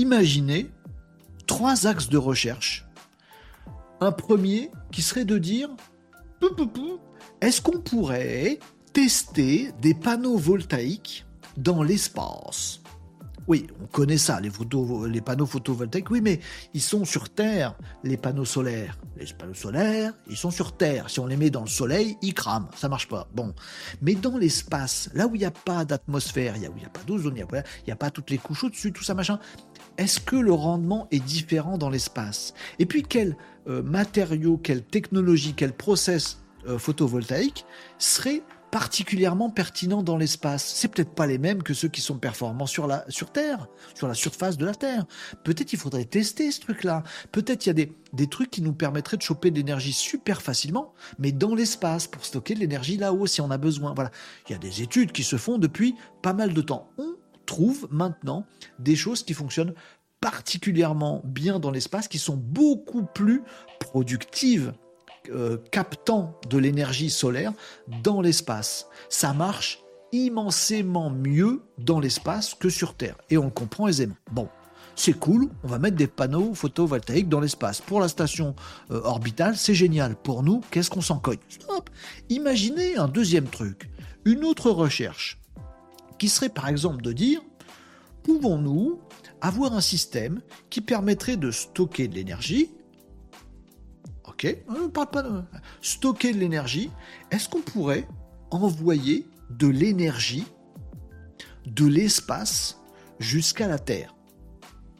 [0.00, 0.70] imaginez
[1.46, 2.86] trois axes de recherche.
[4.00, 5.68] Un premier qui serait de dire
[7.42, 8.58] est-ce qu'on pourrait
[8.94, 11.26] tester des panneaux voltaïques
[11.56, 12.79] dans l'espace?
[13.50, 16.38] Oui, on connaît ça, les, panneaux photovoltaïques, oui, mais
[16.72, 17.74] ils sont sur Terre,
[18.04, 18.96] les panneaux solaires.
[19.16, 21.10] Les panneaux solaires, ils sont sur Terre.
[21.10, 23.26] Si on les met dans le soleil, ils crament, ça marche pas.
[23.34, 23.52] Bon.
[24.02, 27.34] Mais dans l'espace, là où il n'y a pas d'atmosphère, il n'y a pas d'ozone,
[27.36, 27.44] il
[27.86, 29.40] n'y a, pas toutes les couches au-dessus, tout ça, machin,
[29.98, 32.54] est-ce que le rendement est différent dans l'espace?
[32.78, 37.66] Et puis, quel euh, matériau, quelle technologie, quel process euh, photovoltaïque
[37.98, 40.64] serait particulièrement pertinent dans l'espace.
[40.74, 44.08] C'est peut-être pas les mêmes que ceux qui sont performants sur la sur Terre, sur
[44.08, 45.04] la surface de la Terre.
[45.44, 47.02] Peut-être il faudrait tester ce truc-là.
[47.32, 50.42] Peut-être il y a des, des trucs qui nous permettraient de choper de l'énergie super
[50.42, 53.92] facilement, mais dans l'espace pour stocker de l'énergie là-haut si on a besoin.
[53.94, 54.10] Voilà.
[54.48, 56.90] Il y a des études qui se font depuis pas mal de temps.
[56.98, 57.16] On
[57.46, 58.46] trouve maintenant
[58.78, 59.74] des choses qui fonctionnent
[60.20, 63.42] particulièrement bien dans l'espace, qui sont beaucoup plus
[63.78, 64.74] productives
[65.28, 67.52] euh, captant de l'énergie solaire
[68.02, 68.86] dans l'espace.
[69.08, 69.82] Ça marche
[70.12, 73.16] immensément mieux dans l'espace que sur Terre.
[73.30, 74.16] Et on le comprend aisément.
[74.32, 74.48] Bon,
[74.96, 77.80] c'est cool, on va mettre des panneaux photovoltaïques dans l'espace.
[77.80, 78.54] Pour la station
[78.90, 80.16] euh, orbitale, c'est génial.
[80.16, 81.38] Pour nous, qu'est-ce qu'on s'en cogne?
[81.48, 81.90] Stop
[82.28, 83.90] Imaginez un deuxième truc,
[84.24, 85.40] une autre recherche,
[86.18, 87.40] qui serait par exemple de dire,
[88.24, 89.00] pouvons-nous
[89.40, 92.70] avoir un système qui permettrait de stocker de l'énergie
[95.82, 96.90] stocker de l'énergie.
[97.30, 98.06] Est-ce qu'on pourrait
[98.50, 100.46] envoyer de l'énergie
[101.66, 102.80] de l'espace
[103.18, 104.14] jusqu'à la Terre?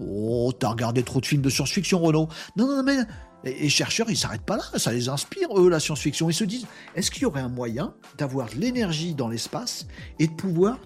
[0.00, 2.28] Oh, t'as regardé trop de films de science-fiction, Renaud.
[2.56, 2.98] Non, non, mais
[3.44, 6.30] les chercheurs, ils s'arrêtent pas là, ça les inspire, eux, la science-fiction.
[6.30, 9.86] Ils se disent, est-ce qu'il y aurait un moyen d'avoir de l'énergie dans l'espace
[10.18, 10.78] et de pouvoir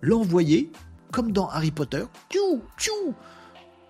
[0.00, 0.70] l'envoyer,
[1.12, 3.14] comme dans Harry Potter, tchou,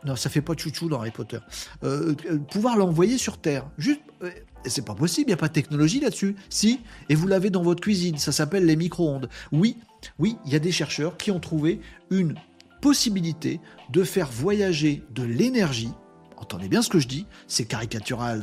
[0.04, 1.38] non, ça fait pas chouchou dans Harry Potter.
[1.84, 3.68] Euh, euh, pouvoir l'envoyer sur Terre.
[3.76, 4.30] Juste, euh,
[4.64, 6.36] c'est pas possible, il n'y a pas de technologie là-dessus.
[6.48, 9.28] Si, et vous l'avez dans votre cuisine, ça s'appelle les micro-ondes.
[9.52, 9.76] Oui,
[10.18, 12.34] oui, il y a des chercheurs qui ont trouvé une
[12.80, 13.60] possibilité
[13.90, 15.90] de faire voyager de l'énergie.
[16.38, 18.42] Entendez bien ce que je dis, c'est caricatural.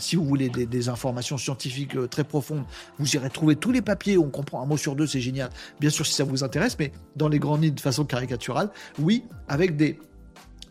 [0.00, 2.64] si vous voulez des, informations scientifiques très profondes,
[2.98, 5.50] vous irez trouver tous les papiers, on comprend un mot sur deux, c'est génial.
[5.78, 9.22] Bien sûr, si ça vous intéresse, mais dans les grandes lignes de façon caricaturale, oui,
[9.46, 10.00] avec des,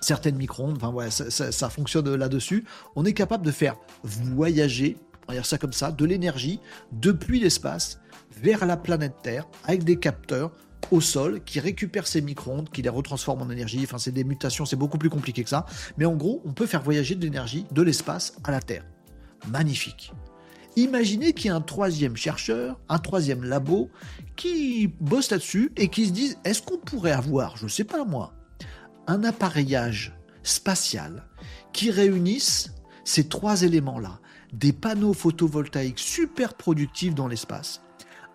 [0.06, 2.64] certaines micro-ondes, enfin ouais, ça, fonctionne là-dessus.
[2.96, 6.60] On est capable de faire voyager, on va dire ça comme ça, de l'énergie
[6.92, 8.00] depuis l'espace
[8.42, 10.52] vers la planète Terre avec des capteurs
[10.92, 13.82] au sol qui récupèrent ces micro-ondes, qui les retransforment en énergie.
[13.84, 15.66] Enfin, c'est des mutations, c'est beaucoup plus compliqué que ça.
[15.98, 18.86] Mais en gros, on peut faire voyager de l'énergie de l'espace à la Terre.
[19.48, 20.14] Magnifique.
[20.76, 23.90] Imaginez qu'il y a un troisième chercheur, un troisième labo
[24.36, 28.04] qui bosse là-dessus et qui se disent est-ce qu'on pourrait avoir, je ne sais pas
[28.06, 28.34] moi,
[29.08, 31.24] un appareillage spatial
[31.74, 32.74] qui réunisse
[33.04, 34.20] ces trois éléments-là,
[34.54, 37.82] des panneaux photovoltaïques super productifs dans l'espace,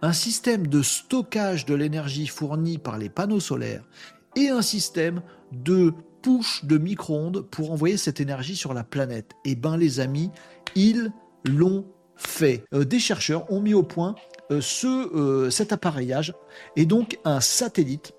[0.02, 3.84] un système de stockage de l'énergie fournie par les panneaux solaires
[4.36, 5.22] et un système
[5.52, 5.92] de
[6.22, 9.32] push de micro-ondes pour envoyer cette énergie sur la planète.
[9.44, 10.30] Eh bien les amis,
[10.74, 11.12] ils
[11.44, 11.86] l'ont
[12.16, 12.64] fait.
[12.74, 14.14] Euh, des chercheurs ont mis au point
[14.50, 16.34] euh, euh, cet appareillage
[16.76, 18.12] et donc un satellite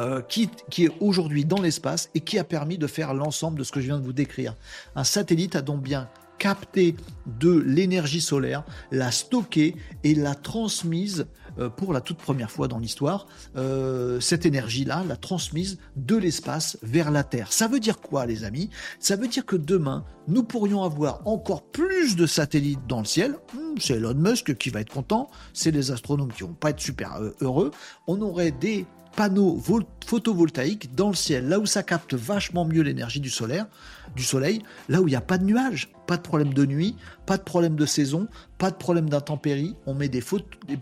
[0.00, 3.72] euh, qui, est aujourd'hui dans l'espace et qui a permis de faire l'ensemble de ce
[3.72, 4.54] que je viens de vous décrire.
[4.94, 6.94] Un satellite a donc bien capté
[7.26, 11.26] de l'énergie solaire, la stocké et la transmise
[11.58, 13.26] euh, pour la toute première fois dans l'histoire,
[13.56, 17.52] euh, cette énergie-là, la transmise de l'espace vers la Terre.
[17.52, 18.70] Ça veut dire quoi, les amis?
[19.00, 23.32] Ça veut dire que demain, nous pourrions avoir encore plus de satellites dans le ciel.
[23.54, 26.80] Hmm, c'est Elon Musk qui va être content, c'est les astronomes qui vont pas être
[26.80, 27.72] super heureux.
[28.06, 28.86] On aurait des
[29.18, 29.60] panneaux
[30.06, 35.08] photovoltaïques dans le ciel, là où ça capte vachement mieux l'énergie du soleil, là où
[35.08, 36.94] il n'y a pas de nuages, pas de problème de nuit,
[37.26, 39.74] pas de problème de saison, pas de problème d'intempéries.
[39.86, 40.22] On met des,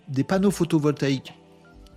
[0.08, 1.32] des panneaux photovoltaïques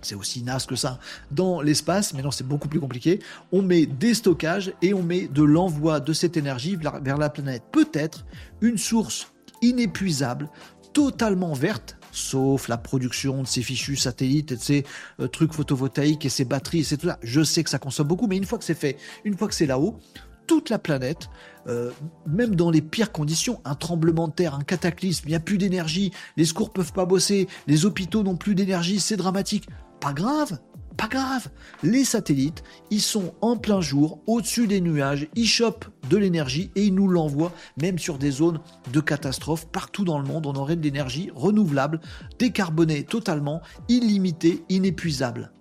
[0.00, 0.98] c'est aussi naze que ça,
[1.30, 3.18] dans l'espace, mais non, c'est beaucoup plus compliqué.
[3.52, 7.64] On met des stockages et on met de l'envoi de cette énergie vers la planète.
[7.70, 8.24] Peut-être
[8.62, 10.48] une source inépuisable,
[10.94, 14.84] totalement verte, sauf la production de ces fichus satellites et de ces
[15.20, 17.18] euh, trucs photovoltaïques et ces batteries et c'est tout ça.
[17.22, 19.54] Je sais que ça consomme beaucoup, mais une fois que c'est fait, une fois que
[19.54, 19.98] c'est là-haut,
[20.46, 21.30] toute la planète,
[21.68, 21.92] euh,
[22.26, 25.58] même dans les pires conditions, un tremblement de terre, un cataclysme, il n'y a plus
[25.58, 29.68] d'énergie, les secours peuvent pas bosser, les hôpitaux n'ont plus d'énergie, c'est dramatique.
[30.00, 30.58] Pas grave,
[31.00, 31.48] pas grave.
[31.82, 36.84] Les satellites, ils sont en plein jour, au-dessus des nuages, ils chopent de l'énergie et
[36.84, 38.60] ils nous l'envoient, même sur des zones
[38.92, 39.66] de catastrophe.
[39.68, 42.00] Partout dans le monde, on aurait de l'énergie renouvelable,
[42.38, 45.52] décarbonée totalement, illimitée, inépuisable.